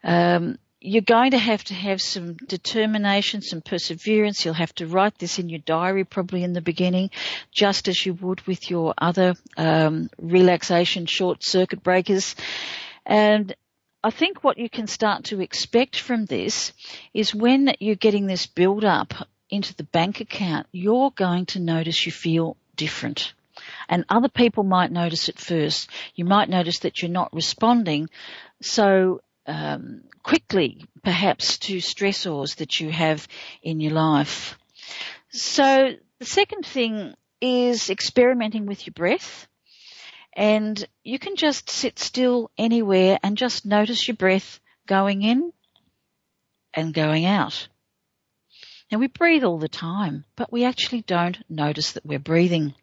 [0.05, 4.45] Um, you're going to have to have some determination, some perseverance.
[4.45, 7.09] You'll have to write this in your diary probably in the beginning,
[7.51, 12.33] just as you would with your other um, relaxation short circuit breakers.
[13.07, 13.55] And
[14.03, 16.73] I think what you can start to expect from this
[17.13, 19.13] is when you're getting this build up
[19.49, 23.33] into the bank account, you're going to notice you feel different.
[23.89, 25.89] And other people might notice it first.
[26.15, 28.09] You might notice that you're not responding.
[28.61, 33.27] So um, quickly, perhaps, to stressors that you have
[33.63, 34.59] in your life.
[35.29, 39.47] So the second thing is experimenting with your breath.
[40.37, 45.51] And you can just sit still anywhere and just notice your breath going in
[46.75, 47.67] and going out.
[48.91, 52.75] Now we breathe all the time, but we actually don't notice that we're breathing.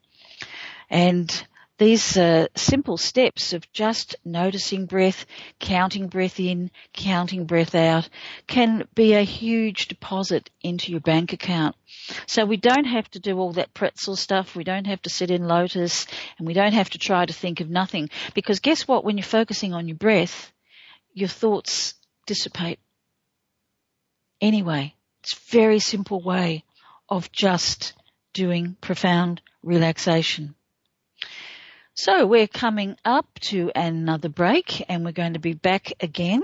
[0.90, 1.46] And
[1.79, 5.27] these uh, simple steps of just noticing breath,
[5.59, 8.09] counting breath in, counting breath out
[8.47, 11.75] can be a huge deposit into your bank account.
[12.27, 14.55] So we don't have to do all that pretzel stuff.
[14.55, 16.07] We don't have to sit in lotus
[16.39, 19.05] and we don't have to try to think of nothing because guess what?
[19.05, 20.53] When you're focusing on your breath,
[21.12, 21.95] your thoughts
[22.27, 22.79] dissipate.
[24.41, 26.64] Anyway, it's a very simple way
[27.09, 27.95] of just
[28.33, 30.55] doing profound relaxation.
[31.97, 36.42] So we're coming up to another break and we're going to be back again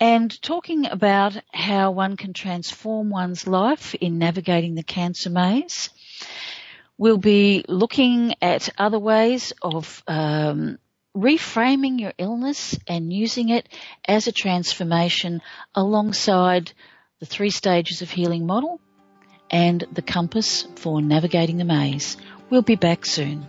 [0.00, 5.88] and talking about how one can transform one's life in navigating the cancer maze.
[6.98, 10.80] We'll be looking at other ways of um,
[11.16, 13.68] reframing your illness and using it
[14.08, 15.42] as a transformation
[15.76, 16.72] alongside
[17.20, 18.80] the three stages of healing model
[19.48, 22.16] and the compass for navigating the maze.
[22.50, 23.46] We'll be back soon.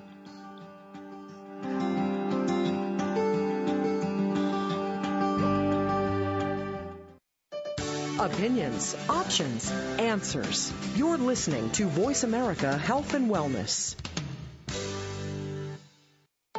[8.23, 9.69] Opinions, options,
[9.99, 10.71] answers.
[10.95, 13.95] You're listening to Voice America Health and Wellness.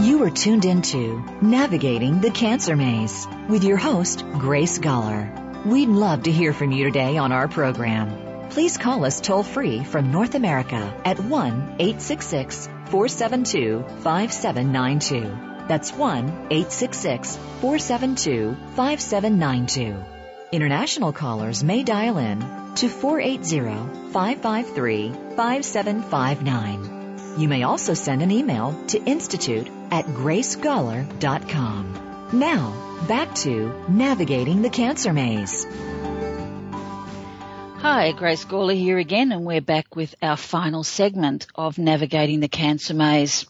[0.05, 5.65] You are tuned into Navigating the Cancer Maze with your host, Grace Gawler.
[5.65, 8.49] We'd love to hear from you today on our program.
[8.49, 15.56] Please call us toll free from North America at 1 866 472 5792.
[15.67, 19.95] That's 1 866 472 5792.
[20.51, 22.39] International callers may dial in
[22.75, 27.39] to 480 553 5759.
[27.39, 32.29] You may also send an email to institute at gracegawler.com.
[32.33, 35.65] Now, back to navigating the cancer maze.
[37.79, 42.47] Hi, Grace Gawler here again, and we're back with our final segment of Navigating the
[42.47, 43.45] Cancer Maze.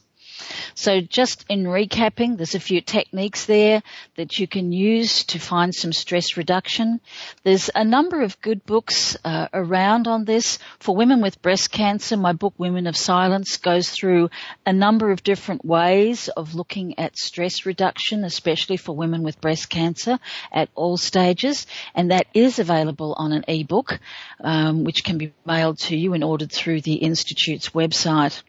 [0.76, 3.82] So just in recapping, there's a few techniques there
[4.16, 7.00] that you can use to find some stress reduction.
[7.44, 10.60] There's a number of good books uh, around on this.
[10.80, 14.30] For women with breast cancer, my book Women of Silence goes through
[14.66, 19.70] a number of different ways of looking at stress reduction, especially for women with breast
[19.70, 20.20] cancer
[20.52, 21.66] at all stages.
[21.96, 24.00] And that is available on an ebook,
[24.42, 28.42] um, which can be mailed to you and ordered through the Institute's website.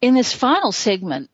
[0.00, 1.28] In this final segment,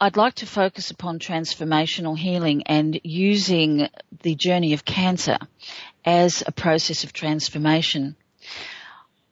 [0.00, 3.88] I'd like to focus upon transformational healing and using
[4.22, 5.38] the journey of cancer
[6.04, 8.16] as a process of transformation.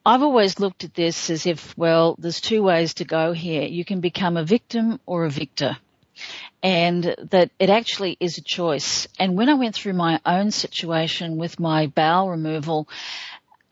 [0.07, 3.63] I've always looked at this as if, well, there's two ways to go here.
[3.63, 5.77] You can become a victim or a victor.
[6.63, 9.09] And that it actually is a choice.
[9.19, 12.89] And when I went through my own situation with my bowel removal,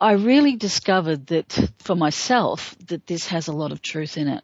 [0.01, 4.43] I really discovered that for myself that this has a lot of truth in it.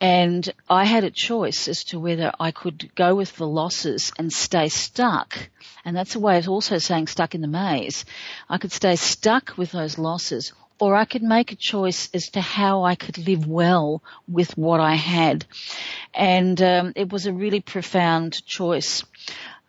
[0.00, 4.30] And I had a choice as to whether I could go with the losses and
[4.30, 5.48] stay stuck.
[5.84, 8.04] And that's a way of also saying stuck in the maze.
[8.48, 12.40] I could stay stuck with those losses or I could make a choice as to
[12.40, 15.46] how I could live well with what I had.
[16.12, 19.04] And um, it was a really profound choice.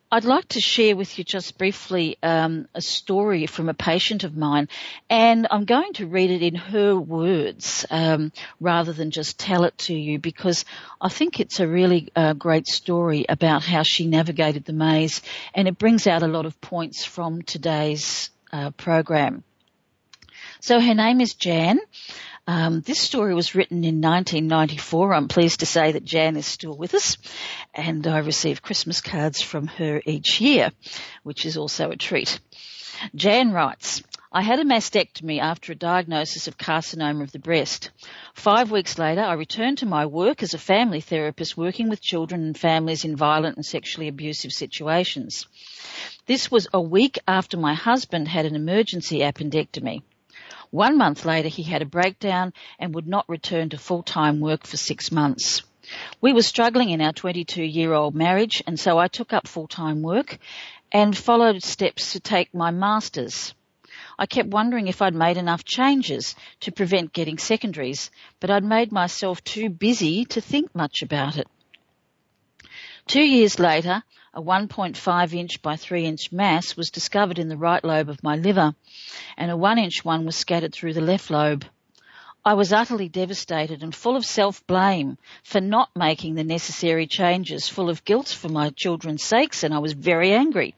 [0.10, 4.38] I'd like to share with you just briefly um, a story from a patient of
[4.38, 4.70] mine,
[5.10, 8.32] and I'm going to read it in her words um,
[8.62, 10.64] rather than just tell it to you because
[11.02, 15.22] I think it's a really uh, great story about how she navigated the maze,
[15.54, 19.44] and it brings out a lot of points from today's uh, program.
[20.62, 21.80] So her name is Jan.
[22.50, 25.14] Um, this story was written in 1994.
[25.14, 27.18] I'm pleased to say that Jan is still with us,
[27.74, 30.72] and I receive Christmas cards from her each year,
[31.24, 32.40] which is also a treat.
[33.14, 37.92] Jan writes, I had a mastectomy after a diagnosis of carcinoma of the breast.
[38.34, 42.44] Five weeks later, I returned to my work as a family therapist working with children
[42.44, 45.48] and families in violent and sexually abusive situations.
[46.28, 50.02] This was a week after my husband had an emergency appendectomy.
[50.72, 54.78] One month later, he had a breakdown and would not return to full-time work for
[54.78, 55.64] six months.
[56.20, 60.02] We were struggling in our 22 year old marriage and so I took up full-time
[60.02, 60.38] work
[60.92, 63.54] and followed steps to take my master's.
[64.20, 68.92] I kept wondering if I'd made enough changes to prevent getting secondaries, but I'd made
[68.92, 71.48] myself too busy to think much about it.
[73.06, 74.04] Two years later,
[74.38, 78.36] a 1.5 inch by 3 inch mass was discovered in the right lobe of my
[78.36, 78.76] liver,
[79.36, 81.66] and a 1 inch one was scattered through the left lobe.
[82.46, 87.90] I was utterly devastated and full of self-blame for not making the necessary changes, full
[87.90, 90.76] of guilt for my children's sakes, and I was very angry.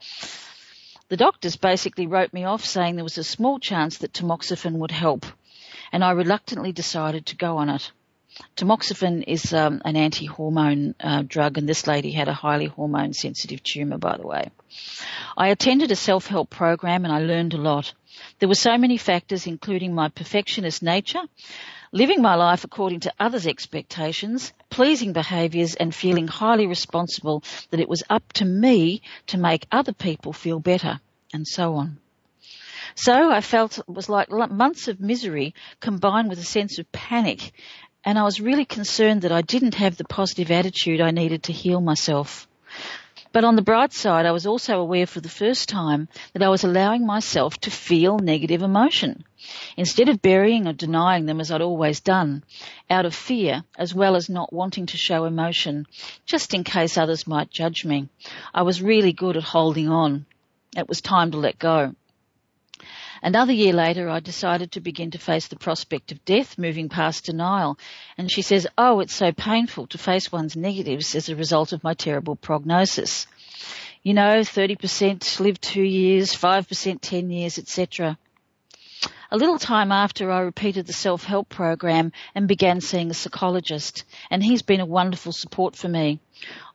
[1.10, 4.90] The doctors basically wrote me off saying there was a small chance that tamoxifen would
[4.90, 5.26] help,
[5.92, 7.92] and I reluctantly decided to go on it.
[8.56, 13.98] Tamoxifen is um, an anti-hormone uh, drug, and this lady had a highly hormone-sensitive tumor,
[13.98, 14.50] by the way.
[15.36, 17.92] I attended a self-help program, and I learned a lot.
[18.38, 21.22] There were so many factors, including my perfectionist nature,
[21.92, 27.88] living my life according to others' expectations, pleasing behaviours, and feeling highly responsible that it
[27.88, 31.00] was up to me to make other people feel better,
[31.32, 31.98] and so on.
[32.94, 37.52] So I felt it was like months of misery combined with a sense of panic
[38.04, 41.52] and I was really concerned that I didn't have the positive attitude I needed to
[41.52, 42.48] heal myself.
[43.32, 46.48] But on the bright side, I was also aware for the first time that I
[46.48, 49.24] was allowing myself to feel negative emotion
[49.76, 52.42] instead of burying or denying them as I'd always done,
[52.90, 55.86] out of fear as well as not wanting to show emotion,
[56.26, 58.08] just in case others might judge me.
[58.52, 60.26] I was really good at holding on.
[60.76, 61.94] It was time to let go.
[63.22, 67.26] Another year later, I decided to begin to face the prospect of death, moving past
[67.26, 67.78] denial.
[68.16, 71.84] And she says, oh, it's so painful to face one's negatives as a result of
[71.84, 73.26] my terrible prognosis.
[74.02, 78.16] You know, 30% live two years, 5% 10 years, etc.
[79.32, 84.42] A little time after I repeated the self-help program and began seeing a psychologist and
[84.42, 86.18] he's been a wonderful support for me.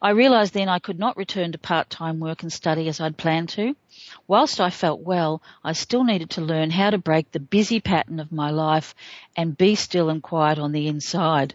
[0.02, 3.50] I realised then I could not return to part-time work and study as I'd planned
[3.50, 3.76] to.
[4.28, 8.20] Whilst I felt well, I still needed to learn how to break the busy pattern
[8.20, 8.96] of my life
[9.36, 11.54] and be still and quiet on the inside.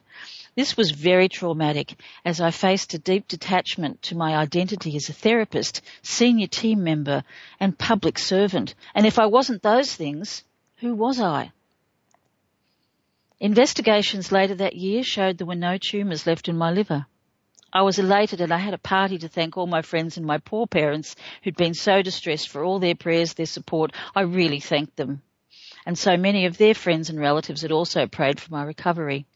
[0.55, 5.13] This was very traumatic as I faced a deep detachment to my identity as a
[5.13, 7.25] therapist, senior team member
[7.59, 8.75] and public servant.
[8.95, 10.45] And if I wasn't those things,
[10.77, 11.53] who was I?
[13.41, 17.07] Investigations later that year showed there were no tumours left in my liver.
[17.73, 20.39] I was elated and I had a party to thank all my friends and my
[20.39, 23.93] poor parents who'd been so distressed for all their prayers, their support.
[24.15, 25.23] I really thanked them.
[25.87, 29.27] And so many of their friends and relatives had also prayed for my recovery.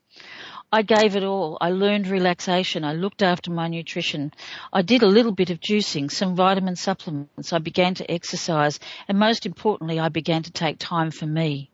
[0.73, 1.57] I gave it all.
[1.61, 2.85] I learned relaxation.
[2.85, 4.33] I looked after my nutrition.
[4.73, 7.53] I did a little bit of juicing, some vitamin supplements.
[7.53, 11.71] I began to exercise and most importantly, I began to take time for me.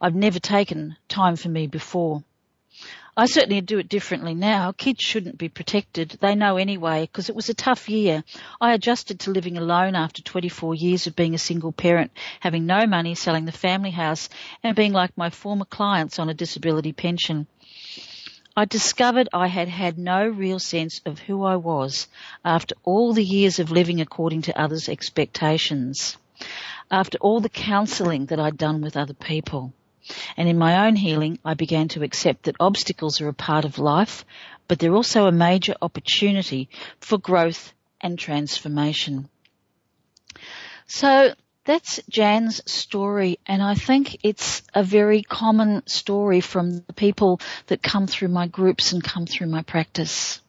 [0.00, 2.24] I've never taken time for me before.
[3.14, 4.72] I certainly do it differently now.
[4.72, 6.16] Kids shouldn't be protected.
[6.22, 8.24] They know anyway because it was a tough year.
[8.58, 12.86] I adjusted to living alone after 24 years of being a single parent, having no
[12.86, 14.30] money, selling the family house
[14.62, 17.46] and being like my former clients on a disability pension.
[18.56, 22.08] I discovered I had had no real sense of who I was
[22.42, 26.16] after all the years of living according to others' expectations.
[26.90, 29.74] After all the counselling that I'd done with other people.
[30.36, 33.78] And in my own healing, I began to accept that obstacles are a part of
[33.78, 34.24] life,
[34.68, 36.68] but they're also a major opportunity
[37.00, 39.28] for growth and transformation.
[40.86, 41.34] So
[41.64, 47.82] that's Jan's story and I think it's a very common story from the people that
[47.82, 50.40] come through my groups and come through my practice.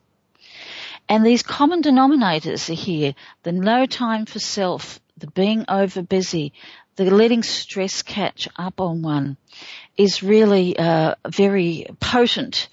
[1.07, 3.13] And these common denominators are here.
[3.43, 6.53] The no time for self, the being over busy,
[6.95, 9.37] the letting stress catch up on one
[9.97, 12.69] is really uh, very potent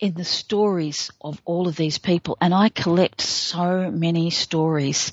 [0.00, 2.36] in the stories of all of these people.
[2.40, 5.12] And I collect so many stories.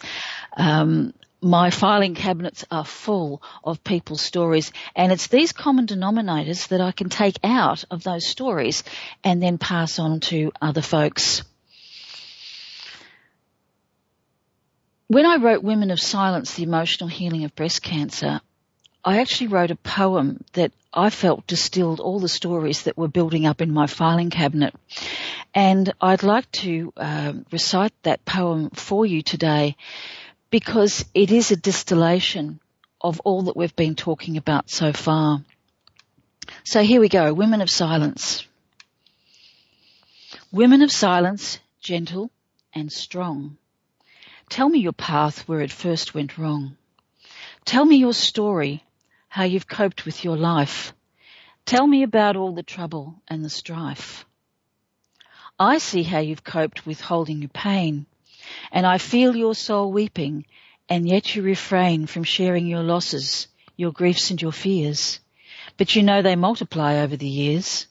[0.58, 6.82] Um, my filing cabinets are full of people's stories and it's these common denominators that
[6.82, 8.84] I can take out of those stories
[9.24, 11.42] and then pass on to other folks.
[15.12, 18.40] When I wrote Women of Silence, the emotional healing of breast cancer,
[19.04, 23.46] I actually wrote a poem that I felt distilled all the stories that were building
[23.46, 24.74] up in my filing cabinet.
[25.54, 29.76] And I'd like to uh, recite that poem for you today
[30.50, 32.62] because it is a distillation
[33.02, 35.44] of all that we've been talking about so far.
[36.64, 38.48] So here we go, Women of Silence.
[40.54, 42.32] Women of Silence, gentle
[42.74, 43.58] and strong
[44.52, 46.76] Tell me your path where it first went wrong.
[47.64, 48.84] Tell me your story,
[49.30, 50.94] how you've coped with your life.
[51.66, 54.26] Tell me about all the trouble and the strife.
[55.58, 58.08] I see how you've coped with holding your pain,
[58.74, 60.46] and I feel your soul weeping,
[60.90, 63.48] and yet you refrain from sharing your losses,
[63.78, 65.22] your griefs and your fears.
[65.78, 67.88] But you know they multiply over the years.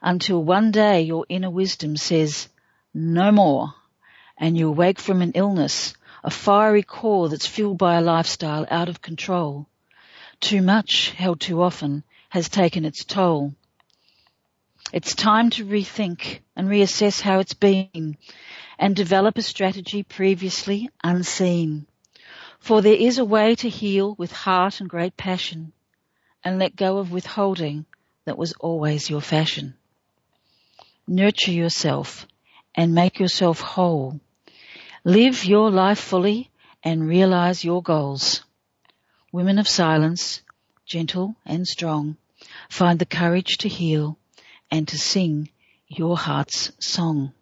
[0.00, 2.48] Until one day your inner wisdom says,
[2.94, 3.74] no more
[4.38, 8.88] and you awake from an illness, a fiery core that's fueled by a lifestyle out
[8.88, 9.66] of control.
[10.40, 13.54] Too much, held too often, has taken its toll.
[14.92, 18.16] It's time to rethink and reassess how it's been
[18.78, 21.86] and develop a strategy previously unseen.
[22.58, 25.72] For there is a way to heal with heart and great passion
[26.44, 27.86] and let go of withholding
[28.26, 29.74] that was always your fashion.
[31.06, 32.26] Nurture yourself
[32.74, 34.20] and make yourself whole
[35.06, 36.50] Live your life fully
[36.82, 38.42] and realize your goals.
[39.30, 40.42] Women of silence,
[40.84, 42.16] gentle and strong,
[42.68, 44.18] find the courage to heal
[44.68, 45.48] and to sing
[45.86, 47.32] your heart's song.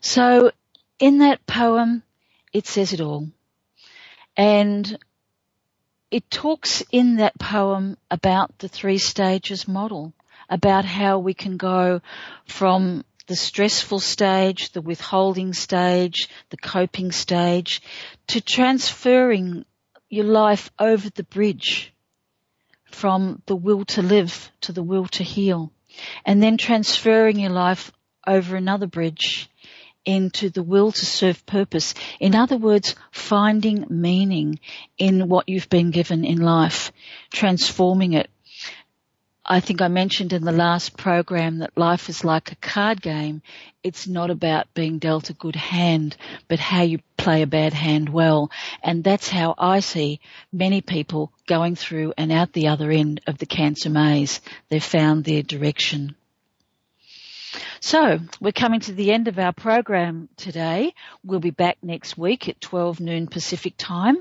[0.00, 0.50] So
[0.98, 2.02] in that poem,
[2.52, 3.28] it says it all.
[4.36, 4.98] And
[6.10, 10.12] it talks in that poem about the three stages model,
[10.50, 12.02] about how we can go
[12.46, 17.80] from the stressful stage, the withholding stage, the coping stage,
[18.26, 19.64] to transferring
[20.08, 21.92] your life over the bridge
[22.86, 25.70] from the will to live to the will to heal
[26.24, 27.92] and then transferring your life
[28.26, 29.48] over another bridge
[30.04, 31.92] into the will to serve purpose.
[32.18, 34.58] In other words, finding meaning
[34.96, 36.92] in what you've been given in life,
[37.30, 38.30] transforming it
[39.50, 43.40] I think I mentioned in the last program that life is like a card game.
[43.82, 46.18] It's not about being dealt a good hand,
[46.48, 48.50] but how you play a bad hand well.
[48.82, 50.20] And that's how I see
[50.52, 54.42] many people going through and out the other end of the cancer maze.
[54.68, 56.14] They've found their direction.
[57.80, 60.94] So we're coming to the end of our program today.
[61.24, 64.18] We'll be back next week at 12 noon Pacific time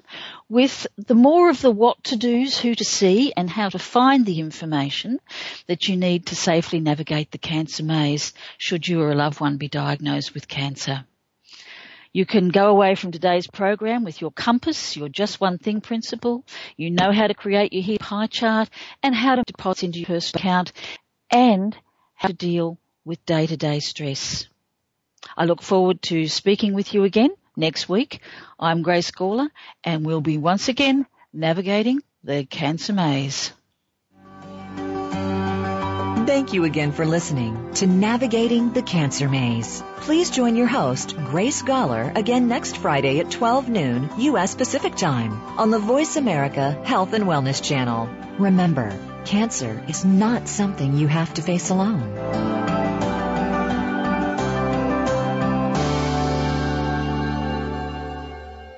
[0.48, 4.26] with the more of the what to do's, who to see and how to find
[4.26, 5.20] the information
[5.68, 9.58] that you need to safely navigate the cancer maze should you or a loved one
[9.58, 11.06] be diagnosed with cancer.
[12.14, 16.46] You can go away from today's program with your compass, your just one thing principle.
[16.76, 18.70] You know how to create your heat pie chart
[19.04, 20.72] and how to deposit into your personal account
[21.30, 21.78] and
[22.16, 24.48] how to deal with day to day stress.
[25.36, 28.20] I look forward to speaking with you again next week.
[28.60, 29.50] I'm Grace Gawler
[29.84, 33.54] and we'll be once again navigating the cancer maze.
[36.28, 39.82] Thank you again for listening to Navigating the Cancer Maze.
[40.02, 44.54] Please join your host, Grace Gawler, again next Friday at 12 noon U.S.
[44.54, 48.10] Pacific Time on the Voice America Health and Wellness Channel.
[48.40, 48.94] Remember,
[49.24, 52.87] cancer is not something you have to face alone.